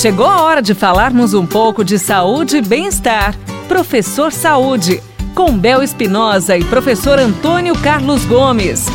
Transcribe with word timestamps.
Chegou 0.00 0.26
a 0.26 0.42
hora 0.42 0.62
de 0.62 0.74
falarmos 0.74 1.34
um 1.34 1.44
pouco 1.44 1.84
de 1.84 1.98
saúde 1.98 2.58
e 2.58 2.62
bem-estar. 2.62 3.34
Professor 3.66 4.32
Saúde, 4.32 5.02
com 5.34 5.58
Bel 5.58 5.82
Espinosa 5.82 6.56
e 6.56 6.62
professor 6.62 7.18
Antônio 7.18 7.76
Carlos 7.80 8.24
Gomes. 8.24 8.86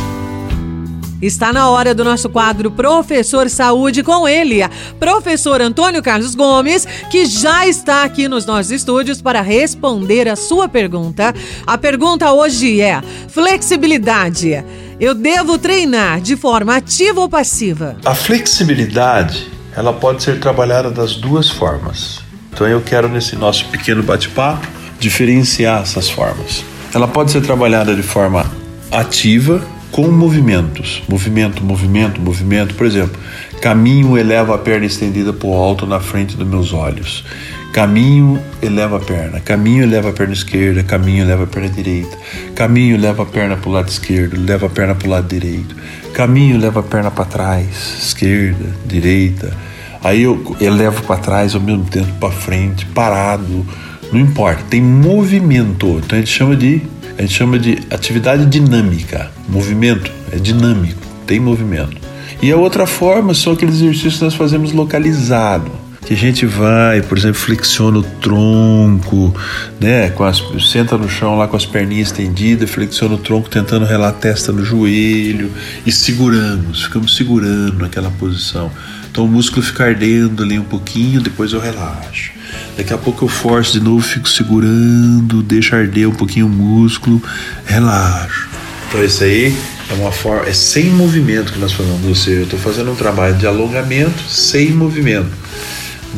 Está 1.20 1.52
na 1.52 1.68
hora 1.68 1.94
do 1.94 2.04
nosso 2.04 2.30
quadro 2.30 2.70
Professor 2.70 3.50
Saúde 3.50 4.02
com 4.02 4.26
ele, 4.26 4.60
professor 4.98 5.60
Antônio 5.60 6.02
Carlos 6.02 6.34
Gomes, 6.34 6.88
que 7.10 7.26
já 7.26 7.66
está 7.66 8.02
aqui 8.04 8.26
nos 8.26 8.46
nossos 8.46 8.72
estúdios 8.72 9.20
para 9.20 9.42
responder 9.42 10.26
a 10.26 10.36
sua 10.36 10.70
pergunta. 10.70 11.34
A 11.66 11.76
pergunta 11.76 12.32
hoje 12.32 12.80
é: 12.80 13.02
flexibilidade. 13.28 14.64
Eu 14.98 15.14
devo 15.14 15.58
treinar 15.58 16.22
de 16.22 16.34
forma 16.34 16.76
ativa 16.76 17.20
ou 17.20 17.28
passiva? 17.28 17.98
A 18.06 18.14
flexibilidade, 18.14 19.50
ela 19.76 19.92
pode 19.92 20.22
ser 20.22 20.38
trabalhada 20.38 20.90
das 20.90 21.16
duas 21.16 21.50
formas. 21.50 22.20
Então 22.52 22.66
eu 22.66 22.80
quero 22.80 23.08
nesse 23.08 23.34
nosso 23.36 23.66
pequeno 23.66 24.02
bate-papo 24.02 24.66
diferenciar 25.00 25.82
essas 25.82 26.08
formas. 26.08 26.64
Ela 26.94 27.08
pode 27.08 27.32
ser 27.32 27.40
trabalhada 27.40 27.94
de 27.94 28.02
forma 28.02 28.46
ativa 28.90 29.60
com 29.94 30.10
movimentos. 30.10 31.04
Movimento, 31.08 31.62
movimento, 31.62 32.20
movimento. 32.20 32.74
Por 32.74 32.84
exemplo, 32.84 33.16
caminho 33.62 34.18
eleva 34.18 34.56
a 34.56 34.58
perna 34.58 34.86
estendida 34.86 35.32
para 35.32 35.48
o 35.48 35.54
alto 35.54 35.86
na 35.86 36.00
frente 36.00 36.36
dos 36.36 36.48
meus 36.48 36.72
olhos. 36.72 37.24
Caminho 37.72 38.40
eleva 38.60 38.96
a 38.96 39.00
perna, 39.00 39.38
caminho 39.38 39.84
eleva 39.84 40.10
a 40.10 40.12
perna 40.12 40.32
esquerda, 40.32 40.82
caminho 40.82 41.24
eleva 41.24 41.44
a 41.44 41.46
perna 41.46 41.68
direita, 41.68 42.16
caminho 42.56 42.96
leva 42.96 43.22
a 43.22 43.26
perna 43.26 43.56
para 43.56 43.68
o 43.68 43.72
lado 43.72 43.88
esquerdo, 43.88 44.36
leva 44.36 44.66
a 44.66 44.68
perna 44.68 44.96
para 44.96 45.06
o 45.06 45.10
lado 45.10 45.28
direito, 45.28 45.76
caminho 46.12 46.58
leva 46.58 46.80
a 46.80 46.82
perna 46.82 47.10
para 47.10 47.24
trás, 47.24 47.98
esquerda, 48.00 48.64
direita. 48.86 49.56
Aí 50.02 50.22
eu 50.22 50.56
elevo 50.60 51.02
para 51.02 51.16
trás 51.16 51.54
ao 51.54 51.60
mesmo 51.60 51.84
tempo 51.84 52.12
para 52.20 52.30
frente, 52.30 52.84
parado, 52.86 53.66
não 54.12 54.20
importa, 54.20 54.62
tem 54.70 54.80
movimento. 54.80 56.00
Então 56.04 56.16
a 56.16 56.20
gente 56.20 56.30
chama 56.30 56.54
de 56.54 56.82
a 57.16 57.22
gente 57.22 57.34
chama 57.34 57.58
de 57.58 57.78
atividade 57.90 58.46
dinâmica. 58.46 59.30
Movimento 59.48 60.10
é 60.32 60.36
dinâmico, 60.36 61.00
tem 61.26 61.38
movimento. 61.38 61.96
E 62.42 62.50
a 62.50 62.56
outra 62.56 62.86
forma 62.86 63.34
são 63.34 63.52
aqueles 63.52 63.76
exercícios 63.76 64.18
que 64.18 64.24
nós 64.24 64.34
fazemos 64.34 64.72
localizado, 64.72 65.70
que 66.04 66.12
a 66.12 66.16
gente 66.16 66.44
vai, 66.44 67.00
por 67.00 67.16
exemplo, 67.16 67.40
flexiona 67.40 67.98
o 67.98 68.02
tronco, 68.02 69.34
né, 69.80 70.10
com 70.10 70.24
as, 70.24 70.42
senta 70.70 70.98
no 70.98 71.08
chão 71.08 71.38
lá 71.38 71.48
com 71.48 71.56
as 71.56 71.64
perninhas 71.64 72.08
estendidas, 72.08 72.68
flexiona 72.68 73.14
o 73.14 73.18
tronco 73.18 73.48
tentando 73.48 73.86
relar 73.86 74.08
a 74.08 74.12
testa 74.12 74.52
no 74.52 74.64
joelho 74.64 75.50
e 75.86 75.92
seguramos, 75.92 76.84
ficamos 76.84 77.16
segurando 77.16 77.78
naquela 77.78 78.10
posição. 78.10 78.70
Então 79.10 79.24
o 79.24 79.28
músculo 79.28 79.62
fica 79.62 79.84
ardendo 79.84 80.42
ali 80.42 80.58
um 80.58 80.64
pouquinho, 80.64 81.20
depois 81.20 81.52
eu 81.52 81.60
relaxo. 81.60 82.32
Daqui 82.76 82.92
a 82.92 82.98
pouco 82.98 83.24
eu 83.24 83.28
forço 83.28 83.72
de 83.72 83.80
novo, 83.80 84.00
fico 84.00 84.28
segurando, 84.28 85.42
deixo 85.42 85.76
arder 85.76 86.08
um 86.08 86.14
pouquinho 86.14 86.46
o 86.46 86.50
músculo, 86.50 87.22
relaxo. 87.64 88.48
Então 88.88 89.04
isso 89.04 89.22
aí 89.22 89.54
é 89.90 89.94
uma 89.94 90.12
forma, 90.12 90.48
é 90.48 90.52
sem 90.52 90.86
movimento 90.90 91.52
que 91.52 91.58
nós 91.58 91.72
falamos, 91.72 92.04
ou 92.04 92.14
seja, 92.14 92.40
eu 92.40 92.44
estou 92.44 92.58
fazendo 92.58 92.90
um 92.90 92.96
trabalho 92.96 93.36
de 93.36 93.46
alongamento 93.46 94.22
sem 94.28 94.70
movimento. 94.70 95.30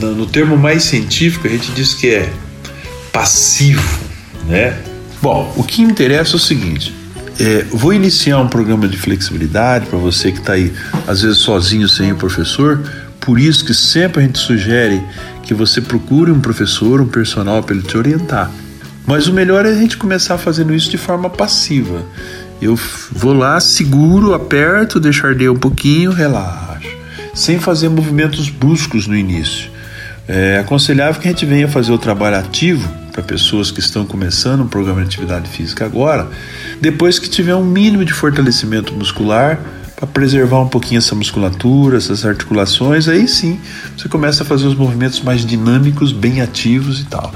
No, 0.01 0.15
no 0.15 0.27
termo 0.27 0.57
mais 0.57 0.85
científico 0.85 1.47
a 1.47 1.51
gente 1.51 1.71
diz 1.73 1.95
que 1.95 2.09
é 2.09 2.33
passivo, 3.13 3.83
né? 4.47 4.79
Bom, 5.23 5.53
o 5.57 5.65
que 5.65 5.83
interessa 5.83 6.35
é 6.35 6.37
o 6.37 6.39
seguinte: 6.39 6.95
é, 7.39 7.65
vou 7.71 7.93
iniciar 7.93 8.39
um 8.39 8.49
programa 8.49 8.89
de 8.89 8.97
flexibilidade 8.97 9.87
para 9.87 9.99
você 9.99 10.33
que 10.33 10.39
está 10.39 10.53
aí, 10.53 10.73
às 11.07 11.23
vezes 11.23 11.39
sozinho, 11.39 11.89
sem 11.89 12.13
o 12.13 12.17
professor. 12.17 12.83
Por 13.21 13.41
isso 13.41 13.65
que 13.65 13.75
sempre 13.75 14.23
a 14.23 14.27
gente 14.27 14.39
sugere 14.39 15.03
que 15.47 15.55
você 15.55 15.81
procure 15.81 16.31
um 16.31 16.41
professor, 16.41 17.01
um 17.01 17.07
personal 17.07 17.63
para 17.63 17.77
ele 17.77 17.85
te 17.85 17.97
orientar. 17.97 18.51
Mas 19.07 19.29
o 19.29 19.33
melhor 19.33 19.65
é 19.65 19.71
a 19.71 19.75
gente 19.75 19.97
começar 19.97 20.37
fazendo 20.37 20.75
isso 20.75 20.91
de 20.91 20.99
forma 20.99 21.31
passiva. 21.31 22.05
Eu 22.61 22.77
vou 23.13 23.33
lá, 23.33 23.61
seguro, 23.61 24.35
aperto, 24.35 24.99
deixo 24.99 25.25
arder 25.25 25.51
um 25.51 25.57
pouquinho, 25.57 26.11
relaxo, 26.11 26.89
sem 27.33 27.61
fazer 27.61 27.89
movimentos 27.89 28.49
bruscos 28.49 29.07
no 29.07 29.15
início. 29.15 29.71
É 30.27 30.59
aconselhável 30.59 31.21
que 31.21 31.29
a 31.29 31.31
gente 31.31 31.47
venha 31.47 31.69
fazer 31.69 31.93
o 31.93 31.99
trabalho 31.99 32.37
ativo 32.37 32.89
para 33.13 33.23
pessoas 33.23 33.71
que 33.71 33.79
estão 33.79 34.05
começando 34.05 34.63
um 34.63 34.69
programa 34.69 35.01
de 35.03 35.07
atividade 35.07 35.49
física 35.49 35.85
agora, 35.85 36.29
depois 36.81 37.21
que 37.21 37.31
tiver 37.31 37.55
um 37.55 37.65
mínimo 37.65 38.05
de 38.05 38.13
fortalecimento 38.13 38.93
muscular 38.93 39.61
para 39.97 40.07
preservar 40.07 40.61
um 40.61 40.69
pouquinho 40.69 40.99
essa 40.99 41.15
musculatura, 41.15 41.97
essas 41.97 42.25
articulações, 42.25 43.09
aí 43.09 43.27
sim 43.27 43.59
você 43.97 44.09
começa 44.09 44.43
a 44.43 44.47
fazer 44.47 44.67
os 44.67 44.75
movimentos 44.75 45.21
mais 45.23 45.45
dinâmicos, 45.45 46.13
bem 46.13 46.43
ativos 46.43 47.01
e 47.01 47.07
tal. 47.07 47.33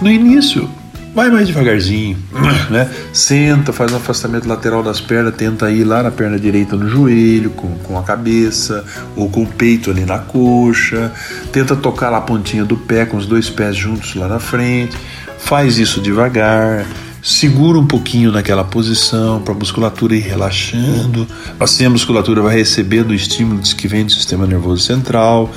No 0.00 0.10
início, 0.10 0.68
vai 1.14 1.30
mais 1.30 1.46
devagarzinho, 1.46 2.16
né? 2.70 2.88
Senta, 3.12 3.72
faz 3.72 3.92
um 3.92 3.96
afastamento 3.96 4.48
lateral 4.48 4.82
das 4.82 5.00
pernas, 5.00 5.34
tenta 5.34 5.70
ir 5.70 5.84
lá 5.84 6.02
na 6.02 6.10
perna 6.10 6.38
direita 6.38 6.76
no 6.76 6.88
joelho, 6.88 7.50
com, 7.50 7.68
com 7.78 7.98
a 7.98 8.02
cabeça, 8.02 8.84
ou 9.14 9.28
com 9.28 9.42
o 9.42 9.46
peito 9.46 9.90
ali 9.90 10.04
na 10.04 10.18
coxa, 10.18 11.12
tenta 11.52 11.76
tocar 11.76 12.08
lá 12.08 12.18
a 12.18 12.22
pontinha 12.22 12.64
do 12.64 12.76
pé 12.76 13.04
com 13.04 13.16
os 13.16 13.26
dois 13.26 13.50
pés 13.50 13.76
juntos 13.76 14.14
lá 14.14 14.28
na 14.28 14.38
frente, 14.38 14.96
faz 15.38 15.76
isso 15.76 16.00
devagar, 16.00 16.86
segura 17.28 17.78
um 17.78 17.86
pouquinho 17.86 18.32
naquela 18.32 18.64
posição 18.64 19.42
para 19.42 19.52
a 19.52 19.56
musculatura 19.56 20.16
ir 20.16 20.20
relaxando. 20.20 21.26
Assim 21.60 21.84
a 21.84 21.90
musculatura 21.90 22.40
vai 22.40 22.56
recebendo 22.56 23.10
o 23.10 23.14
estímulo 23.14 23.60
que 23.60 23.86
vem 23.86 24.06
do 24.06 24.12
sistema 24.12 24.46
nervoso 24.46 24.82
central. 24.82 25.50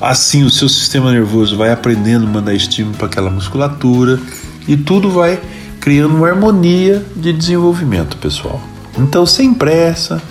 Assim 0.00 0.44
o 0.44 0.50
seu 0.50 0.68
sistema 0.68 1.10
nervoso 1.10 1.56
vai 1.56 1.72
aprendendo 1.72 2.26
a 2.26 2.30
mandar 2.30 2.54
estímulo 2.54 2.96
para 2.96 3.08
aquela 3.08 3.28
musculatura 3.28 4.20
e 4.68 4.76
tudo 4.76 5.10
vai 5.10 5.40
criando 5.80 6.14
uma 6.14 6.28
harmonia 6.28 7.04
de 7.16 7.32
desenvolvimento, 7.32 8.16
pessoal. 8.18 8.62
Então, 8.96 9.26
sem 9.26 9.52
pressa, 9.52 10.22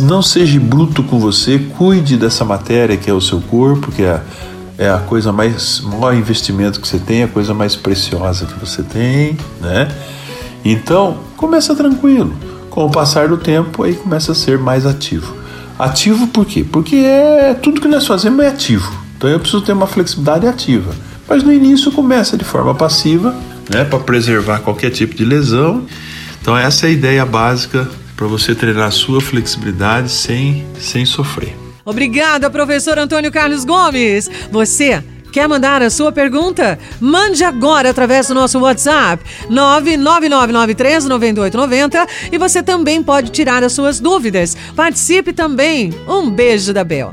não 0.00 0.22
seja 0.22 0.58
bruto 0.58 1.02
com 1.02 1.18
você, 1.18 1.58
cuide 1.76 2.16
dessa 2.16 2.46
matéria 2.46 2.96
que 2.96 3.10
é 3.10 3.12
o 3.12 3.20
seu 3.20 3.42
corpo, 3.42 3.92
que 3.92 4.02
é 4.02 4.22
é 4.76 4.90
a 4.90 4.98
coisa 4.98 5.32
mais 5.32 5.80
maior 5.80 6.14
investimento 6.14 6.80
que 6.80 6.88
você 6.88 6.98
tem, 6.98 7.22
a 7.22 7.28
coisa 7.28 7.54
mais 7.54 7.76
preciosa 7.76 8.46
que 8.46 8.58
você 8.58 8.82
tem, 8.82 9.36
né? 9.60 9.88
Então, 10.64 11.18
começa 11.36 11.74
tranquilo. 11.74 12.34
Com 12.70 12.86
o 12.86 12.90
passar 12.90 13.28
do 13.28 13.36
tempo, 13.36 13.84
aí 13.84 13.94
começa 13.94 14.32
a 14.32 14.34
ser 14.34 14.58
mais 14.58 14.84
ativo. 14.84 15.36
Ativo 15.78 16.26
por 16.28 16.44
quê? 16.44 16.64
Porque 16.64 16.96
é 16.96 17.54
tudo 17.54 17.80
que 17.80 17.88
nós 17.88 18.06
fazemos 18.06 18.44
é 18.44 18.48
ativo. 18.48 18.92
Então 19.16 19.30
eu 19.30 19.38
preciso 19.38 19.62
ter 19.62 19.72
uma 19.72 19.86
flexibilidade 19.86 20.46
ativa. 20.46 20.92
Mas 21.28 21.42
no 21.42 21.52
início 21.52 21.90
começa 21.92 22.36
de 22.36 22.44
forma 22.44 22.74
passiva, 22.74 23.34
né, 23.70 23.84
para 23.84 23.98
preservar 23.98 24.60
qualquer 24.60 24.90
tipo 24.90 25.14
de 25.14 25.24
lesão. 25.24 25.84
Então 26.40 26.56
essa 26.56 26.86
é 26.86 26.90
a 26.90 26.92
ideia 26.92 27.24
básica 27.24 27.88
para 28.16 28.26
você 28.26 28.54
treinar 28.54 28.88
a 28.88 28.90
sua 28.90 29.20
flexibilidade 29.20 30.10
sem 30.10 30.64
sem 30.78 31.04
sofrer. 31.04 31.63
Obrigada, 31.84 32.50
professor 32.50 32.98
Antônio 32.98 33.30
Carlos 33.30 33.64
Gomes. 33.64 34.28
Você 34.50 35.02
Quer 35.34 35.46
mandar 35.48 35.82
a 35.82 35.90
sua 35.90 36.12
pergunta? 36.12 36.78
Mande 37.00 37.42
agora 37.42 37.90
através 37.90 38.28
do 38.28 38.34
nosso 38.34 38.60
WhatsApp 38.60 39.20
999939890 39.50 42.06
e 42.30 42.38
você 42.38 42.62
também 42.62 43.02
pode 43.02 43.32
tirar 43.32 43.64
as 43.64 43.72
suas 43.72 43.98
dúvidas. 43.98 44.56
Participe 44.76 45.32
também. 45.32 45.92
Um 46.06 46.30
beijo 46.30 46.72
da 46.72 46.84
Bel. 46.84 47.12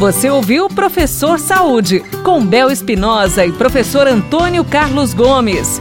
Você 0.00 0.28
ouviu 0.30 0.68
Professor 0.68 1.38
Saúde 1.38 2.00
com 2.24 2.44
Bel 2.44 2.72
Espinosa 2.72 3.46
e 3.46 3.52
professor 3.52 4.08
Antônio 4.08 4.64
Carlos 4.64 5.14
Gomes. 5.14 5.80